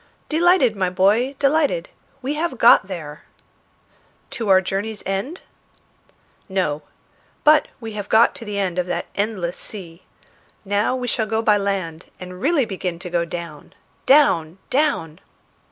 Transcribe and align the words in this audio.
"Delighted, 0.29 0.75
my 0.75 0.89
boy, 0.89 1.35
delighted. 1.37 1.89
We 2.23 2.33
have 2.33 2.57
got 2.57 2.87
there." 2.87 3.25
"To 4.31 4.49
our 4.49 4.59
journey's 4.59 5.03
end?" 5.05 5.41
"No; 6.49 6.81
but 7.43 7.67
we 7.79 7.91
have 7.91 8.09
got 8.09 8.33
to 8.37 8.43
the 8.43 8.57
end 8.57 8.79
of 8.79 8.87
that 8.87 9.05
endless 9.13 9.57
sea. 9.57 10.01
Now 10.65 10.95
we 10.95 11.07
shall 11.07 11.27
go 11.27 11.43
by 11.43 11.57
land, 11.57 12.07
and 12.19 12.41
really 12.41 12.65
begin 12.65 12.97
to 12.97 13.11
go 13.11 13.25
down! 13.25 13.73
down! 14.07 14.57
down!" 14.71 15.19